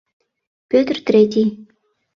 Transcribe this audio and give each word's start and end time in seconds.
Петр 0.71 0.97
Третий. 1.07 1.47